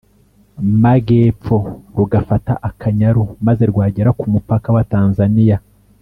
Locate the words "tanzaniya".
4.93-5.57